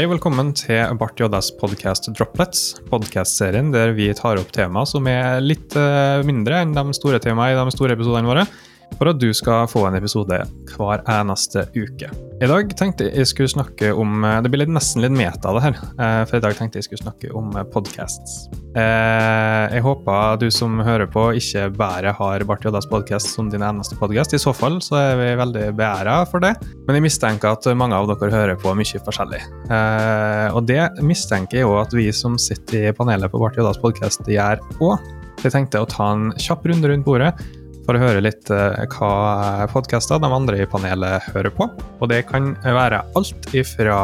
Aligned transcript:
Hei 0.00 0.06
og 0.08 0.14
velkommen 0.14 0.54
til 0.56 0.94
Bart 0.96 1.18
JS 1.20 1.50
podkast 1.60 2.06
Droplets, 2.16 2.60
podkastserien 2.88 3.66
der 3.68 3.90
vi 3.92 4.06
tar 4.16 4.38
opp 4.40 4.48
tema 4.56 4.86
som 4.88 5.04
er 5.12 5.42
litt 5.44 5.76
uh, 5.76 6.24
mindre 6.24 6.62
enn 6.64 6.72
de 6.72 6.94
store 6.96 7.18
temaene 7.20 7.52
i 7.52 7.58
de 7.68 7.74
store 7.74 7.98
episodene 7.98 8.30
våre, 8.30 8.46
for 8.98 9.10
at 9.12 9.20
du 9.20 9.30
skal 9.36 9.68
få 9.70 9.86
en 9.88 9.96
episode 9.98 10.40
hver 10.74 11.04
eneste 11.08 11.66
uke. 11.76 12.10
I 12.40 12.48
dag 12.48 12.70
tenkte 12.72 13.10
jeg 13.10 13.28
skulle 13.28 13.52
snakke 13.52 13.90
om 13.92 14.24
eh, 14.24 14.38
Det 14.40 14.48
blir 14.52 14.68
nesten 14.70 15.02
litt 15.04 15.12
meta, 15.12 15.52
det 15.52 15.60
her. 15.60 15.74
Uh, 15.98 16.22
for 16.24 16.38
i 16.38 16.44
dag 16.44 16.56
tenkte 16.56 16.80
jeg 16.80 16.86
skulle 16.86 17.02
snakke 17.02 17.28
om 17.36 17.52
podcasts. 17.72 18.46
Uh, 18.72 19.68
jeg 19.74 19.84
håper 19.84 20.40
du 20.40 20.46
som 20.54 20.80
hører 20.84 21.10
på, 21.10 21.26
ikke 21.36 21.66
bare 21.76 22.14
har 22.16 22.46
Bart 22.48 22.64
Joddas 22.64 22.88
podkast 22.88 23.34
som 23.34 23.52
din 23.52 23.64
eneste 23.66 23.98
podkast. 24.00 24.32
I 24.32 24.40
så 24.40 24.54
fall 24.56 24.80
så 24.84 24.96
er 25.02 25.20
vi 25.20 25.28
veldig 25.42 25.66
beæra 25.76 26.22
for 26.32 26.40
det. 26.44 26.54
Men 26.86 26.96
jeg 26.96 27.08
mistenker 27.10 27.52
at 27.52 27.68
mange 27.76 27.98
av 27.98 28.08
dere 28.08 28.32
hører 28.32 28.60
på 28.60 28.72
mye 28.78 29.04
forskjellig. 29.04 29.42
Og 30.56 30.64
det 30.68 30.80
mistenker 31.04 31.60
jeg 31.60 31.68
òg 31.68 31.82
at 31.84 31.96
vi 31.96 32.08
som 32.14 32.40
sitter 32.40 32.88
i 32.88 32.96
panelet 32.96 33.32
på 33.32 33.40
Bart 33.42 33.60
Jodas 33.60 33.80
podkast 33.82 34.24
gjør 34.28 34.62
òg. 34.80 35.10
Jeg 35.40 35.54
tenkte 35.54 35.80
å 35.80 35.88
ta 35.88 36.10
en 36.14 36.30
kjapp 36.40 36.66
runde 36.68 36.88
rundt 36.90 37.06
bordet 37.06 37.32
for 37.90 37.98
å 37.98 38.04
høre 38.04 38.22
litt 38.22 38.46
uh, 38.54 38.78
hva 38.94 39.66
podkaster 39.72 40.20
de 40.22 40.28
andre 40.30 40.60
i 40.62 40.66
panelet 40.70 41.24
hører 41.34 41.50
på. 41.50 41.66
Og 41.98 42.10
det 42.12 42.20
kan 42.28 42.52
være 42.62 43.00
alt 43.18 43.48
ifra 43.56 43.96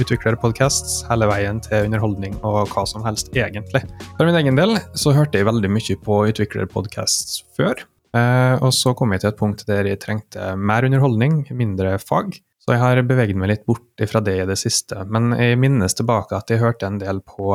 utviklerpodcasts 0.00 1.02
hele 1.10 1.28
veien 1.28 1.60
til 1.66 1.84
underholdning 1.90 2.38
og 2.40 2.72
hva 2.72 2.86
som 2.88 3.04
helst, 3.04 3.28
egentlig. 3.36 3.82
For 4.16 4.24
min 4.24 4.38
egen 4.40 4.56
del 4.56 4.78
så 4.96 5.12
hørte 5.12 5.36
jeg 5.36 5.50
veldig 5.50 5.70
mye 5.74 5.98
på 6.06 6.22
utviklerpodcasts 6.30 7.42
før. 7.58 7.84
Uh, 8.16 8.56
og 8.64 8.72
så 8.72 8.94
kom 8.96 9.12
jeg 9.12 9.24
til 9.24 9.32
et 9.34 9.42
punkt 9.42 9.66
der 9.68 9.90
jeg 9.90 10.00
trengte 10.00 10.54
mer 10.56 10.88
underholdning, 10.88 11.42
mindre 11.52 11.98
fag. 12.00 12.38
Så 12.64 12.72
jeg 12.72 12.80
har 12.80 13.04
beveget 13.04 13.36
meg 13.36 13.52
litt 13.52 13.68
bort 13.68 14.06
fra 14.08 14.24
det 14.24 14.38
i 14.40 14.48
det 14.48 14.56
siste. 14.56 15.04
Men 15.12 15.34
jeg 15.36 15.60
minnes 15.60 15.92
tilbake 15.92 16.40
at 16.40 16.48
jeg 16.48 16.64
hørte 16.64 16.88
en 16.88 16.96
del 17.02 17.20
på 17.20 17.52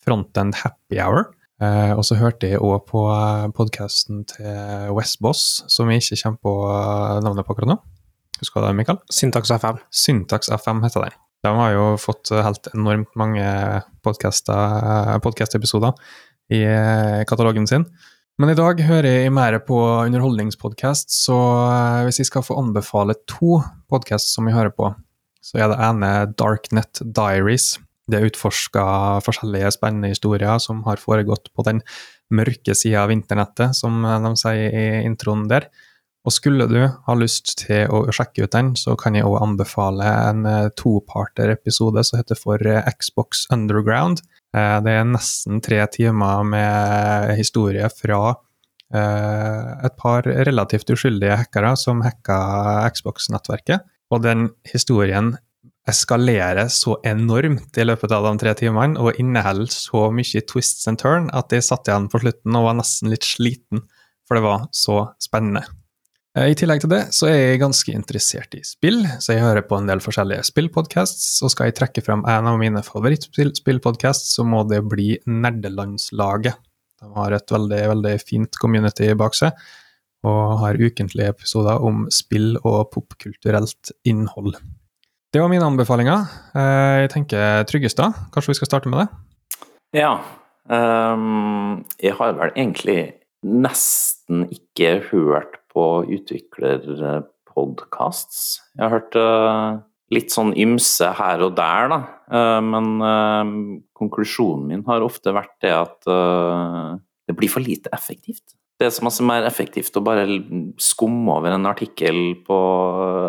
Frontend 0.00 0.56
Happy 0.62 0.96
Hour. 0.96 1.28
Uh, 1.62 1.92
og 1.94 2.02
så 2.02 2.16
hørte 2.18 2.48
jeg 2.50 2.58
òg 2.58 2.80
på 2.88 3.00
podkasten 3.54 4.24
til 4.26 4.90
Westboss, 4.96 5.62
som 5.70 5.90
jeg 5.92 6.02
ikke 6.02 6.18
kommer 6.24 6.40
på 6.42 6.54
navnet 7.22 7.46
på 7.46 7.54
akkurat 7.54 7.70
nå. 7.70 7.78
Husker 8.40 8.58
du 8.58 8.66
det, 8.66 8.78
Mikael? 8.80 8.98
Syntax 9.14 9.44
FM. 9.54 9.76
Syntax 9.94 10.50
FM 10.50 10.82
heter 10.82 11.00
den. 11.06 11.14
De 11.46 11.50
har 11.54 11.70
jo 11.74 11.84
fått 11.98 12.30
helt 12.34 12.66
enormt 12.74 13.12
mange 13.18 13.44
podkast-episoder 14.02 15.92
i 16.50 16.60
katalogen 17.30 17.66
sin. 17.70 17.86
Men 18.40 18.50
i 18.50 18.56
dag 18.58 18.80
hører 18.82 19.22
jeg 19.22 19.32
mer 19.34 19.54
på 19.62 19.78
underholdningspodkast, 20.06 21.12
så 21.12 21.36
hvis 22.06 22.18
jeg 22.22 22.30
skal 22.30 22.42
få 22.46 22.58
anbefale 22.58 23.14
to 23.30 23.60
podkast 23.92 24.34
som 24.34 24.48
jeg 24.48 24.56
hører 24.56 24.74
på, 24.74 24.90
så 25.42 25.58
er 25.60 25.70
det 25.70 25.78
ene 25.82 26.10
Darknet 26.38 27.02
Diaries. 27.04 27.76
Det 28.10 28.18
er 28.18 28.26
utforska 28.26 28.84
forskjellige 29.22 29.70
spennende 29.76 30.10
historier 30.10 30.58
som 30.62 30.82
har 30.88 31.00
foregått 31.00 31.52
på 31.54 31.64
den 31.68 31.80
mørke 32.34 32.74
sida 32.74 33.04
av 33.04 33.12
internettet, 33.14 33.76
som 33.78 34.02
de 34.02 34.32
sier 34.40 34.74
i 34.74 34.86
introen 35.06 35.46
der. 35.50 35.68
Og 36.22 36.30
skulle 36.34 36.68
du 36.70 36.78
ha 36.86 37.14
lyst 37.18 37.56
til 37.64 37.90
å 37.90 38.04
sjekke 38.14 38.46
ut 38.46 38.54
den, 38.54 38.72
så 38.78 38.94
kan 38.98 39.16
jeg 39.18 39.26
òg 39.26 39.40
anbefale 39.42 40.06
en 40.30 40.46
toparter-episode 40.78 42.04
som 42.06 42.20
heter 42.20 42.38
for 42.38 42.62
Xbox 42.94 43.46
Underground. 43.50 44.22
Det 44.54 44.92
er 44.92 45.08
nesten 45.08 45.58
tre 45.64 45.80
timer 45.90 46.46
med 46.46 47.32
historie 47.40 47.88
fra 47.90 48.36
et 48.92 49.94
par 49.98 50.26
relativt 50.26 50.94
uskyldige 50.94 51.40
hackere 51.40 51.72
som 51.80 52.04
hacka 52.06 52.38
Xbox-nettverket. 52.94 53.82
Og 54.12 54.22
den 54.22 54.50
historien 54.68 55.34
eskalerer 55.88 56.68
så 56.70 56.96
enormt 57.06 57.78
i 57.78 57.86
løpet 57.86 58.14
av 58.14 58.28
de 58.28 58.32
tre 58.38 58.54
timene 58.58 59.00
og 59.02 59.18
inneholder 59.18 59.72
så 59.74 60.06
mye 60.14 60.42
twists 60.46 60.86
and 60.90 61.00
turn 61.02 61.28
at 61.34 61.52
jeg 61.54 61.66
satt 61.66 61.90
igjen 61.90 62.08
på 62.12 62.22
slutten 62.22 62.58
og 62.58 62.68
var 62.68 62.78
nesten 62.78 63.10
litt 63.10 63.26
sliten, 63.26 63.82
for 64.28 64.38
det 64.38 64.44
var 64.46 64.68
så 64.76 65.04
spennende. 65.22 65.64
I 66.32 66.54
tillegg 66.56 66.80
til 66.80 66.88
det 66.94 67.02
så 67.12 67.26
er 67.28 67.34
jeg 67.36 67.60
ganske 67.60 67.92
interessert 67.92 68.54
i 68.56 68.62
spill, 68.64 69.02
så 69.20 69.34
jeg 69.34 69.42
hører 69.44 69.66
på 69.68 69.76
en 69.76 69.90
del 69.90 70.00
forskjellige 70.00 70.46
spillpodcasts. 70.48 71.42
Og 71.44 71.52
skal 71.52 71.68
jeg 71.68 71.76
trekke 71.76 72.04
frem 72.06 72.22
en 72.24 72.48
av 72.48 72.56
mine 72.60 72.80
favorittspillpodcasts, 72.86 74.30
så 74.38 74.46
må 74.48 74.62
det 74.70 74.80
bli 74.88 75.18
Nerdelandslaget. 75.28 76.56
De 77.02 77.10
har 77.18 77.36
et 77.36 77.52
veldig, 77.52 77.82
veldig 77.92 78.14
fint 78.22 78.60
community 78.62 79.10
bak 79.18 79.36
seg, 79.36 79.58
og 80.24 80.56
har 80.62 80.80
ukentlige 80.80 81.34
episoder 81.34 81.84
om 81.84 82.06
spill 82.14 82.54
og 82.62 82.86
popkulturelt 82.94 83.92
innhold. 84.08 84.54
Det 85.32 85.40
var 85.40 85.48
mine 85.48 85.64
anbefalinger. 85.64 86.26
Jeg 86.52 87.08
tenker 87.08 87.64
Tryggestad, 87.64 88.12
kanskje 88.34 88.52
vi 88.52 88.56
skal 88.58 88.68
starte 88.68 88.90
med 88.92 88.98
det? 89.00 89.08
Ja. 89.96 90.20
Um, 90.68 91.88
jeg 91.96 92.12
har 92.18 92.34
vel 92.36 92.52
egentlig 92.52 93.16
nesten 93.40 94.44
ikke 94.52 95.00
hørt 95.08 95.56
på 95.72 96.04
utviklerpodkasts. 96.04 98.60
Jeg 98.76 98.84
har 98.84 98.92
hørt 98.98 99.16
uh, 99.16 99.80
litt 100.12 100.28
sånn 100.36 100.52
ymse 100.52 101.08
her 101.16 101.40
og 101.48 101.56
der, 101.56 101.88
da. 101.88 102.04
Uh, 102.28 102.60
men 102.68 103.00
uh, 103.00 103.80
konklusjonen 103.96 104.68
min 104.68 104.84
har 104.84 105.00
ofte 105.08 105.32
vært 105.32 105.56
det 105.64 105.72
at 105.72 106.04
det 106.04 107.32
blir 107.38 107.48
for 107.48 107.64
lite 107.64 107.88
effektivt. 107.96 108.52
Det 108.82 108.88
er 108.88 108.94
så 108.96 109.04
masse 109.06 109.22
mer 109.22 109.44
effektivt 109.46 109.94
å 109.94 110.00
bare 110.02 110.24
skumme 110.82 111.36
over 111.36 111.54
en 111.54 111.68
artikkel 111.70 112.16
på 112.42 112.56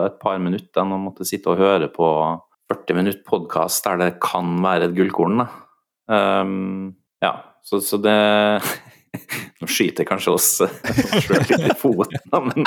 et 0.08 0.16
par 0.18 0.40
minutter 0.42 0.82
enn 0.82 0.96
å 0.96 0.98
måtte 0.98 1.28
sitte 1.30 1.52
og 1.52 1.62
høre 1.62 1.92
på 1.94 2.08
40 2.74 2.98
minutter 2.98 3.22
podkast 3.28 3.86
der 3.86 4.02
det 4.02 4.08
kan 4.24 4.56
være 4.66 4.88
et 4.90 4.96
gullkorn. 4.98 5.44
Um, 6.10 6.96
ja, 7.22 7.36
så, 7.62 7.78
så 7.86 8.02
det 8.02 8.18
Nå 9.62 9.70
skyter 9.70 10.10
kanskje 10.10 10.34
oss 10.34 10.50
sjøl 11.22 11.46
litt 11.46 11.70
i 11.70 11.78
foten, 11.78 12.18
men 12.50 12.66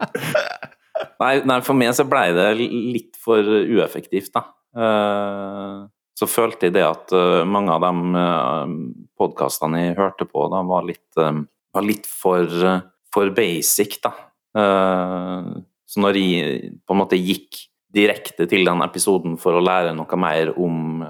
nei, 1.20 1.34
nei, 1.44 1.60
for 1.60 1.76
meg 1.76 1.92
så 1.92 2.08
blei 2.08 2.30
det 2.32 2.54
litt 2.56 3.20
for 3.20 3.44
ueffektivt, 3.44 4.32
da. 4.32 4.46
Uh, 4.72 5.92
så 6.16 6.24
følte 6.24 6.70
jeg 6.70 6.78
det 6.78 6.88
at 6.88 7.12
eh, 7.16 7.42
mange 7.48 7.72
av 7.72 7.82
de 7.82 8.20
eh, 8.20 8.72
podkastene 9.18 9.80
jeg 9.80 9.96
hørte 9.96 10.26
på, 10.28 10.44
da 10.52 10.60
var 10.68 10.84
litt, 10.86 11.08
var 11.72 11.86
litt 11.86 12.08
for, 12.08 12.48
for 13.14 13.32
basic, 13.36 13.98
da. 14.04 14.12
Så 15.88 16.00
når 16.00 16.18
jeg 16.20 16.72
på 16.84 16.94
en 16.94 17.00
måte 17.00 17.18
gikk 17.20 17.62
direkte 17.92 18.44
til 18.48 18.68
den 18.68 18.84
episoden 18.84 19.38
for 19.40 19.56
å 19.56 19.64
lære 19.64 19.94
noe 19.96 20.18
mer 20.20 20.52
om 20.60 21.00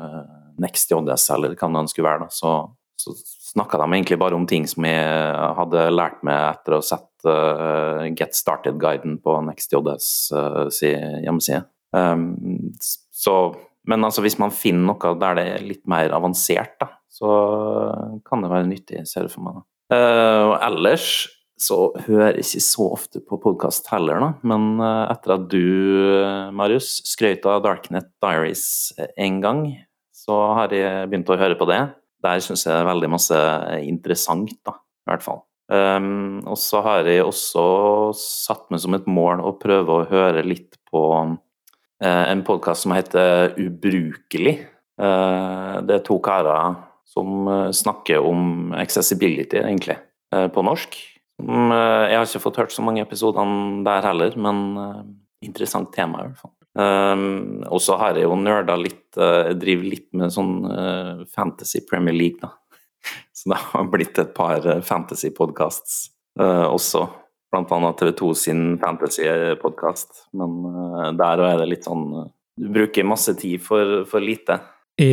NextJS, 0.62 1.26
eller 1.34 1.56
hva 1.58 1.70
det 1.74 1.92
skulle 1.92 2.08
være, 2.08 2.26
da, 2.26 2.30
så, 2.34 2.54
så 2.98 3.14
snakka 3.52 3.80
de 3.80 3.88
egentlig 3.92 4.18
bare 4.20 4.36
om 4.38 4.46
ting 4.48 4.66
som 4.68 4.86
jeg 4.86 5.34
hadde 5.58 5.88
lært 5.92 6.22
meg 6.26 6.38
etter 6.54 6.76
å 6.76 6.80
ha 6.80 6.86
sett 6.86 7.26
uh, 7.28 8.06
Get 8.16 8.36
Started-guiden 8.36 9.18
på 9.24 9.36
NextJS 9.48 10.08
uh, 10.36 10.64
si 10.72 10.92
hjemmeside. 10.92 11.64
Um, 11.92 12.72
så, 12.80 13.36
men 13.88 14.06
altså, 14.06 14.24
hvis 14.24 14.38
man 14.40 14.54
finner 14.54 14.92
noe 14.92 15.14
der 15.20 15.38
det 15.38 15.46
er 15.56 15.66
litt 15.66 15.84
mer 15.90 16.14
avansert, 16.16 16.78
da, 16.80 16.92
så 17.12 17.32
kan 18.26 18.44
det 18.44 18.52
være 18.52 18.70
nyttig, 18.70 19.04
ser 19.08 19.28
du 19.28 19.34
for 19.34 19.44
meg. 19.44 19.60
Uh, 19.92 20.50
og 20.50 20.56
ellers 20.64 21.06
så 21.62 21.92
hører 22.08 22.38
jeg 22.38 22.46
ikke 22.46 22.64
så 22.64 22.86
ofte 22.96 23.20
på 23.22 23.38
podkast 23.38 23.86
heller, 23.92 24.18
da. 24.18 24.30
Men 24.48 24.80
etter 24.82 25.36
at 25.36 25.44
du, 25.52 25.62
Marius, 26.58 26.96
skrøt 27.06 27.44
av 27.46 27.60
Darknet 27.62 28.08
Diaries 28.24 28.64
en 29.14 29.38
gang, 29.44 29.60
så 30.10 30.40
har 30.58 30.74
jeg 30.74 31.06
begynt 31.12 31.30
å 31.30 31.38
høre 31.38 31.58
på 31.60 31.68
det 31.70 31.84
der 32.22 32.42
syns 32.42 32.66
jeg 32.66 32.74
det 32.74 32.82
er 32.82 32.90
veldig 32.90 33.10
masse 33.10 33.38
interessant, 33.82 34.54
da, 34.66 34.76
i 34.78 35.10
hvert 35.10 35.24
fall. 35.24 35.42
Um, 35.72 36.42
og 36.50 36.58
så 36.60 36.82
har 36.84 37.08
jeg 37.08 37.24
også 37.24 37.64
satt 38.18 38.66
meg 38.72 38.82
som 38.82 38.96
et 38.98 39.08
mål 39.08 39.40
å 39.46 39.54
prøve 39.60 39.94
å 39.94 40.06
høre 40.10 40.44
litt 40.44 40.76
på 40.90 41.02
uh, 41.22 41.34
en 42.02 42.44
podkast 42.46 42.86
som 42.86 42.94
heter 42.96 43.56
Ubrukelig. 43.60 44.56
Det 45.02 45.94
er 45.96 46.02
to 46.04 46.18
karer 46.22 46.74
som 47.12 47.48
uh, 47.48 47.70
snakker 47.74 48.24
om 48.24 48.72
accessibility, 48.78 49.60
egentlig, 49.60 49.98
på 50.32 50.62
norsk. 50.64 50.94
Um, 51.42 51.68
jeg 51.74 52.16
har 52.16 52.24
ikke 52.24 52.40
fått 52.40 52.58
hørt 52.62 52.72
så 52.72 52.84
mange 52.84 53.02
episoder 53.04 53.50
der 53.84 54.06
heller, 54.06 54.36
men 54.40 54.62
interessant 55.44 55.92
tema, 55.92 56.22
i 56.22 56.30
hvert 56.30 56.40
fall. 56.40 56.54
Um, 56.72 57.60
og 57.68 57.82
så 57.84 57.98
har 58.00 58.16
jeg 58.16 58.24
jo 58.24 58.38
nerda 58.40 58.78
litt, 58.80 59.10
uh, 59.20 59.52
driver 59.58 59.90
litt 59.92 60.08
med 60.16 60.32
sånn 60.32 60.54
Fantasy 61.34 61.82
Premier 61.88 62.16
League, 62.16 62.40
da. 62.40 62.54
Så 63.36 63.50
det 63.50 63.58
har 63.58 63.88
blitt 63.90 64.18
et 64.22 64.32
par 64.36 64.64
fantasy-podcasts 64.86 66.06
uh, 66.40 66.68
også. 66.70 67.08
Blant 67.52 67.72
annet 67.74 67.98
TV2 68.00 68.28
sin 68.38 68.62
fantasy-podkast. 68.80 70.28
Men 70.38 71.16
der 71.18 71.42
er 71.44 71.58
det 71.60 71.66
litt 71.68 71.84
sånn 71.84 72.06
Du 72.56 72.68
bruker 72.72 73.04
masse 73.04 73.34
tid 73.36 73.60
for, 73.60 74.06
for 74.08 74.24
lite. 74.24 74.56
I, 75.00 75.08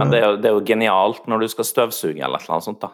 Men 0.00 0.10
det 0.10 0.18
er, 0.24 0.40
det 0.42 0.50
er, 0.50 0.56
jo 0.56 0.64
genialt 0.66 1.28
når 1.30 1.44
du 1.44 1.52
skal 1.52 1.68
støvsuge 1.68 2.24
eller 2.26 2.42
noe 2.50 2.64
sånt, 2.64 2.82
da. 2.82 2.90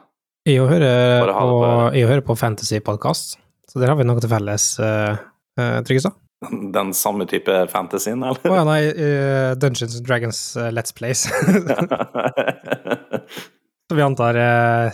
Jeg 0.47 0.63
hører 0.63 1.25
på, 1.27 1.49
på, 1.97 2.21
på 2.29 2.37
fantasy-podkast, 2.39 3.39
så 3.67 3.81
der 3.83 3.91
har 3.91 3.99
vi 3.99 4.07
noe 4.07 4.23
til 4.23 4.31
felles, 4.31 4.69
uh, 4.79 5.17
Tryggestad. 5.57 6.15
Den 6.45 6.93
samme 6.95 7.25
type 7.27 7.53
fantasyen, 7.73 8.21
eller? 8.23 8.45
Å 8.45 8.57
ja, 8.59 8.65
nei, 8.69 8.81
uh, 8.93 9.55
Dungeons 9.57 9.97
and 9.97 10.07
Dragons 10.07 10.41
uh, 10.59 10.69
Let's 10.75 10.93
Plays. 10.95 11.25
Så 13.87 13.95
vi 13.95 14.03
antar 14.05 14.37
uh, 14.37 14.93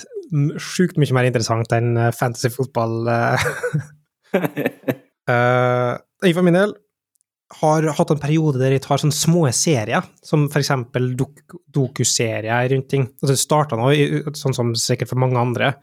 sjukt 0.60 1.00
mye 1.00 1.16
mer 1.16 1.26
interessant 1.26 1.72
enn 1.74 1.96
fantasy 2.14 2.50
fotball. 2.52 3.08
jeg 6.22 6.36
for 6.36 6.46
min 6.46 6.56
del 6.56 6.76
har 7.60 7.86
hatt 7.98 8.14
en 8.14 8.22
periode 8.22 8.60
der 8.60 8.74
jeg 8.76 8.84
tar 8.86 9.02
sånne 9.02 9.16
små 9.16 9.44
serier, 9.56 10.06
som 10.24 10.46
for 10.52 10.62
eksempel 10.62 11.12
dok 11.18 11.42
dokuserier 11.72 12.70
rundt 12.72 12.88
ting. 12.90 13.06
Altså, 13.20 13.34
det 13.34 13.42
starta 13.42 13.78
nå, 13.78 13.90
sånn 14.38 14.56
som 14.56 14.72
sikkert 14.78 15.12
for 15.12 15.20
mange 15.22 15.40
andre, 15.40 15.74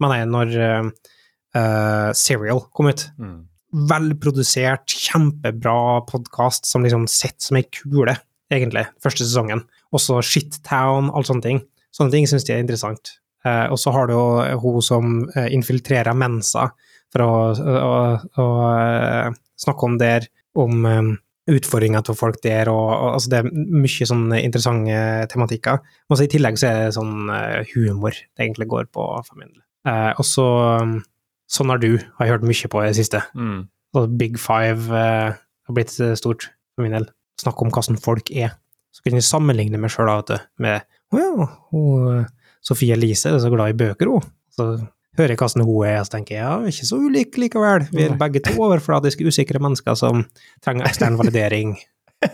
men 0.00 0.16
jeg 0.16 0.32
når 0.32 0.58
Serial 2.14 2.60
kom 2.76 2.90
ut. 2.90 3.06
Mm 3.18 3.38
velprodusert, 3.72 4.88
kjempebra 4.88 6.00
podkast 6.08 6.66
som 6.66 6.84
liksom 6.84 7.06
sitter 7.10 7.44
som 7.44 7.58
ei 7.60 7.66
kule, 7.68 8.16
egentlig, 8.52 8.86
første 9.04 9.26
sesongen. 9.26 9.64
Også 9.94 10.22
Shittown, 10.24 11.10
alle 11.12 11.28
sånne 11.28 11.44
ting. 11.44 11.62
Sånne 11.94 12.14
ting 12.14 12.28
syns 12.30 12.46
de 12.48 12.54
er 12.56 12.62
interessant. 12.64 13.18
Uh, 13.46 13.68
og 13.72 13.78
så 13.80 13.92
har 13.94 14.08
du 14.08 14.16
jo 14.16 14.24
hun 14.64 14.80
som 14.84 15.20
infiltrerer 15.46 16.16
Mensa 16.16 16.70
for 17.12 17.24
å, 17.24 17.34
å, 17.54 17.92
å, 18.42 18.44
å 18.44 19.60
snakke 19.60 19.86
om 19.86 19.96
der, 20.00 20.26
om 20.58 20.86
um, 20.86 21.10
utfordringer 21.48 22.04
til 22.04 22.16
folk 22.18 22.40
der, 22.44 22.70
og, 22.72 22.88
og 22.92 23.12
altså 23.16 23.32
det 23.32 23.38
er 23.40 23.52
mye 23.52 24.08
sånne 24.10 24.40
interessante 24.44 24.98
tematikker. 25.32 25.80
Og 26.08 26.18
så 26.18 26.26
i 26.26 26.32
tillegg 26.32 26.60
så 26.60 26.70
er 26.70 26.80
det 26.82 26.96
sånn 26.98 27.30
uh, 27.32 27.62
humor 27.74 28.16
det 28.16 28.44
egentlig 28.44 28.68
går 28.70 28.90
på 28.92 29.06
for 29.24 29.40
min 29.40 29.50
del. 29.50 29.62
Uh, 29.88 30.12
og 30.16 30.26
så 30.26 30.48
um, 30.82 30.98
Sånn 31.48 31.70
har 31.72 31.80
du, 31.80 31.94
har 32.18 32.26
jeg 32.26 32.34
hørt 32.34 32.42
mye 32.44 32.68
på 32.68 32.80
i 32.82 32.88
det 32.90 32.96
siste. 32.98 33.22
Mm. 33.32 33.60
Og 33.96 34.16
Big 34.20 34.34
Five 34.36 34.90
uh, 34.92 35.32
har 35.32 35.76
blitt 35.76 35.94
eh, 36.04 36.12
stort 36.18 36.50
for 36.76 36.84
min 36.84 36.92
del. 36.92 37.06
Snakke 37.40 37.64
om 37.64 37.72
hvordan 37.72 37.96
folk 38.04 38.28
er. 38.28 38.52
Så 38.92 39.00
kunne 39.00 39.20
jeg 39.22 39.24
sammenligne 39.24 39.80
meg 39.80 39.92
sjøl 39.94 40.10
med 40.60 40.84
Å 41.08 41.22
ja, 41.22 41.46
hun, 41.72 42.26
Sofie 42.64 42.92
Elise 42.96 43.32
er 43.32 43.40
så 43.40 43.48
glad 43.52 43.72
i 43.72 43.78
bøker, 43.80 44.10
hun. 44.12 44.28
Så 44.52 44.74
hører 45.18 45.38
hvordan 45.38 45.64
hun 45.66 45.86
er, 45.88 46.02
så 46.04 46.16
tenker 46.16 46.36
jeg 46.36 46.44
ja, 46.44 46.58
ikke 46.72 46.88
så 46.88 46.98
ulik 47.00 47.38
likevel. 47.40 47.86
Vi 47.94 48.04
er 48.06 48.18
begge 48.20 48.42
to 48.44 48.54
overfladiske, 48.66 49.26
usikre 49.26 49.62
mennesker 49.62 49.96
som 49.98 50.26
trenger 50.64 50.88
ekstern 50.90 51.18
validering. 51.20 51.76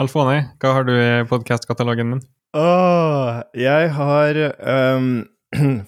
Alfone, 0.00 0.38
hva 0.62 0.76
har 0.78 0.86
du 0.88 0.94
i 0.94 1.26
podkastkatalogen 1.28 2.14
din? 2.14 2.22
Åh, 2.56 3.42
jeg 3.58 3.92
har 3.98 4.40
um 4.96 5.10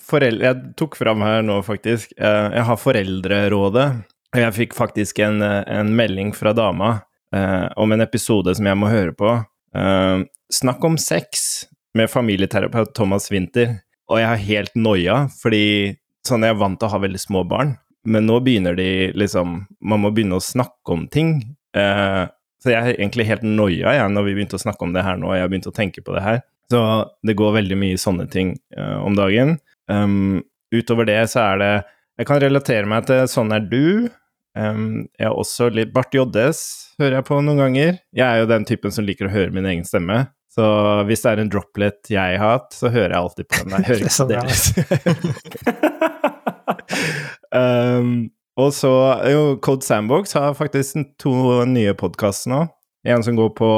foreldre, 0.02 0.46
Jeg 0.46 0.74
tok 0.76 0.96
fram 0.98 1.22
her 1.22 1.42
nå, 1.46 1.60
faktisk. 1.62 2.12
Eh, 2.18 2.48
jeg 2.56 2.66
har 2.66 2.76
Foreldrerådet. 2.80 3.86
Jeg 4.34 4.54
fikk 4.56 4.74
faktisk 4.74 5.18
en, 5.20 5.42
en 5.42 5.92
melding 5.92 6.32
fra 6.32 6.54
dama 6.56 7.02
uh, 7.36 7.68
om 7.76 7.92
en 7.92 8.00
episode 8.00 8.54
som 8.56 8.64
jeg 8.64 8.78
må 8.80 8.88
høre 8.88 9.12
på. 9.12 9.34
Uh, 9.76 10.24
snakk 10.48 10.80
om 10.88 10.96
sex 10.96 11.66
med 11.92 12.08
familieterapeut 12.08 12.94
Thomas 12.96 13.28
Winther. 13.28 13.74
Og 14.12 14.20
jeg 14.20 14.28
er 14.28 14.46
helt 14.46 14.76
noia, 14.76 15.16
fordi 15.40 15.64
sånn 16.26 16.44
jeg 16.44 16.54
er 16.54 16.60
vant 16.60 16.78
til 16.78 16.88
å 16.88 16.92
ha 16.92 17.00
veldig 17.02 17.22
små 17.22 17.42
barn. 17.48 17.74
Men 18.04 18.26
nå 18.26 18.40
begynner 18.42 18.74
de 18.74 19.12
liksom 19.14 19.60
Man 19.78 20.00
må 20.02 20.10
begynne 20.10 20.40
å 20.40 20.42
snakke 20.42 20.94
om 20.94 21.04
ting. 21.10 21.36
Eh, 21.76 22.24
så 22.62 22.70
jeg 22.70 22.78
er 22.78 22.96
egentlig 22.96 23.26
helt 23.26 23.44
noia 23.46 23.94
jeg, 23.96 24.10
når 24.14 24.26
vi 24.26 24.34
begynte 24.36 24.58
å 24.58 24.62
snakke 24.62 24.86
om 24.86 24.92
det 24.94 25.04
her 25.06 25.18
nå, 25.18 25.30
og 25.30 25.36
jeg 25.36 25.44
har 25.44 25.50
begynt 25.50 25.70
å 25.70 25.74
tenke 25.74 26.02
på 26.04 26.14
det 26.14 26.22
her. 26.22 26.42
Så 26.70 26.80
det 27.26 27.36
går 27.38 27.56
veldig 27.58 27.78
mye 27.78 28.00
sånne 28.00 28.28
ting 28.30 28.54
eh, 28.76 28.98
om 29.02 29.16
dagen. 29.18 29.56
Um, 29.90 30.42
utover 30.72 31.08
det 31.08 31.18
så 31.32 31.42
er 31.42 31.56
det 31.58 31.72
Jeg 32.20 32.28
kan 32.28 32.38
relatere 32.38 32.86
meg 32.86 33.08
til 33.08 33.24
Sånn 33.28 33.50
er 33.52 33.64
du. 33.66 34.08
Um, 34.54 35.08
jeg 35.18 35.26
er 35.26 35.34
også 35.34 35.70
litt 35.72 35.90
Bart 35.94 36.14
Joddes 36.14 36.60
hører 37.00 37.18
jeg 37.18 37.26
på 37.28 37.40
noen 37.42 37.60
ganger. 37.64 37.98
Jeg 38.14 38.26
er 38.26 38.42
jo 38.42 38.50
den 38.50 38.66
typen 38.68 38.94
som 38.94 39.06
liker 39.06 39.28
å 39.28 39.32
høre 39.32 39.54
min 39.54 39.66
egen 39.68 39.86
stemme. 39.88 40.26
Så 40.52 40.64
hvis 41.08 41.22
det 41.25 41.31
er 41.31 41.40
en 41.40 41.50
droplet 41.52 42.10
jeg 42.12 42.37
har 42.37 42.58
hatt, 42.58 42.75
så 42.76 42.90
hører 42.93 43.14
jeg 43.14 43.22
alltid 43.22 43.49
på 43.49 43.60
den. 43.62 43.72
Jeg 43.78 43.84
hører 43.88 44.02
ikke 44.10 44.26
deres. 44.28 44.62
um, 47.62 48.10
og 48.60 48.72
så 48.76 48.93
jo, 49.32 49.44
Code 49.64 49.87
Sandbox 49.87 50.37
har 50.37 50.58
faktisk 50.58 51.00
to 51.22 51.32
nye 51.69 51.94
podkaster 51.96 52.52
nå. 52.52 52.66
En 53.08 53.25
som 53.25 53.38
går 53.38 53.54
på 53.56 53.70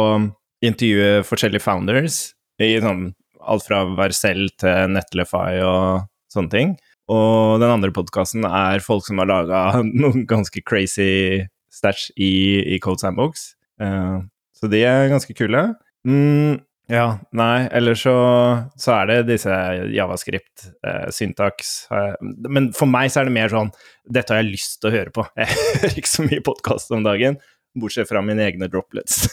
intervjue 0.65 1.23
forskjellige 1.29 1.63
founders 1.63 2.19
i 2.63 2.75
sånn 2.83 3.13
alt 3.45 3.67
fra 3.69 3.85
Vercel 3.95 4.49
til 4.59 4.91
Netlify 4.97 5.61
og 5.63 6.09
sånne 6.33 6.53
ting. 6.53 6.75
Og 7.13 7.61
den 7.61 7.71
andre 7.71 7.93
podkasten 7.95 8.47
er 8.49 8.83
folk 8.83 9.07
som 9.07 9.21
har 9.23 9.31
laga 9.31 9.65
noen 10.03 10.27
ganske 10.27 10.65
crazy 10.67 11.45
stæsj 11.75 12.11
i, 12.19 12.35
i 12.75 12.83
Code 12.83 13.03
Sandbox. 13.05 13.53
Uh, 13.79 14.27
så 14.59 14.71
de 14.73 14.83
er 14.87 15.11
ganske 15.13 15.39
kule. 15.39 15.69
Mm, 16.05 16.59
ja, 16.93 17.07
nei, 17.33 17.65
eller 17.73 17.97
så, 17.97 18.15
så 18.77 18.93
er 18.99 19.09
det 19.09 19.19
disse 19.31 19.55
javascript, 19.95 20.67
uh, 20.85 21.09
syntaks 21.17 21.71
eh, 21.89 22.13
Men 22.45 22.69
for 22.77 22.91
meg 22.91 23.09
så 23.09 23.23
er 23.23 23.31
det 23.31 23.37
mer 23.39 23.49
sånn 23.49 23.71
Dette 24.05 24.35
har 24.35 24.43
jeg 24.43 24.53
lyst 24.53 24.83
til 24.83 24.91
å 24.91 24.95
høre 24.99 25.15
på. 25.17 25.25
Jeg 25.41 25.49
hører 25.55 26.01
ikke 26.03 26.13
så 26.13 26.27
mye 26.27 26.45
podkast 26.45 26.93
om 26.93 27.07
dagen, 27.07 27.39
bortsett 27.81 28.11
fra 28.11 28.21
mine 28.25 28.45
egne 28.45 28.69
droplets. 28.73 29.29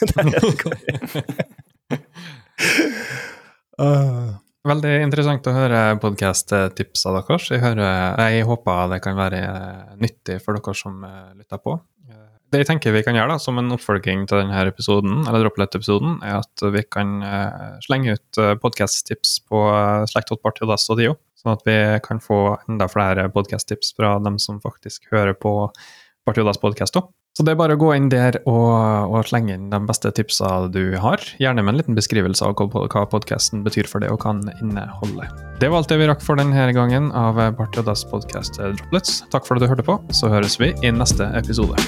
Uh. 3.80 4.32
Veldig 4.62 4.90
interessant 5.02 5.46
å 5.50 5.52
høre 5.56 5.78
podkast-tipsa 5.98 7.10
deres. 7.16 7.48
Jeg, 7.50 7.58
hører, 7.64 8.14
jeg, 8.30 8.44
håper 8.46 8.92
det 8.92 9.00
kan 9.02 9.16
være 9.18 9.40
nyttig 9.98 10.36
for 10.44 10.54
dere 10.54 10.74
som 10.78 11.00
eh, 11.02 11.32
lytter 11.34 11.58
på. 11.58 11.74
Det 12.52 12.60
jeg 12.60 12.68
tenker 12.68 12.92
vi 12.92 13.00
kan 13.00 13.16
gjøre 13.16 13.32
da, 13.32 13.40
som 13.40 13.56
en 13.56 13.72
oppfølging 13.72 14.26
til 14.28 14.42
denne 14.42 14.64
episoden, 14.68 15.22
eller 15.24 15.46
Droplet-episoden, 15.46 16.18
er 16.20 16.42
at 16.42 16.64
vi 16.74 16.82
kan 16.84 17.14
uh, 17.24 17.78
slenge 17.80 18.18
ut 18.18 18.40
uh, 18.42 18.52
podkast-tips 18.60 19.38
på 19.48 19.62
uh, 19.72 20.04
Slekthotpartyodas 20.10 20.84
sånn 21.42 21.56
at 21.56 21.64
vi 21.64 21.78
kan 22.04 22.20
få 22.22 22.42
enda 22.68 22.90
flere 22.92 23.24
podkast-tips 23.32 23.96
fra 23.96 24.18
dem 24.22 24.36
som 24.36 24.60
faktisk 24.62 25.08
hører 25.14 25.32
på 25.32 25.72
Partyodas 26.28 26.60
podkast 26.62 27.00
òg. 27.00 27.08
Så 27.32 27.46
det 27.48 27.54
er 27.54 27.58
bare 27.62 27.78
å 27.78 27.80
gå 27.80 27.88
inn 27.96 28.10
der 28.12 28.36
og, 28.42 28.68
og, 29.08 29.16
slenge 29.24 29.54
inn 29.56 29.70
de 29.72 29.78
beste 29.88 30.10
tipsa 30.12 30.66
du 30.68 30.98
har. 31.00 31.24
Gjerne 31.40 31.64
med 31.64 31.72
en 31.72 31.80
liten 31.80 31.96
beskrivelse 31.96 32.44
av 32.44 32.60
hva 32.60 33.06
podkasten 33.08 33.64
betyr 33.64 33.88
for 33.88 34.04
det 34.04 34.12
og 34.12 34.20
kan 34.26 34.44
inneholde. 34.58 35.30
Det 35.62 35.72
var 35.72 35.80
alt 35.80 35.88
det 35.94 35.98
vi 36.02 36.10
rakk 36.12 36.20
for 36.20 36.36
denne 36.36 36.68
gangen 36.76 37.08
av 37.16 37.40
Bartiodas 37.56 38.04
podkast 38.12 38.60
Droplets. 38.60 39.22
Takk 39.32 39.48
for 39.48 39.56
at 39.56 39.64
du 39.64 39.72
hørte 39.72 39.88
på, 39.88 39.96
så 40.12 40.28
høres 40.36 40.60
vi 40.60 40.74
i 40.84 40.92
neste 40.92 41.32
episode. 41.40 41.80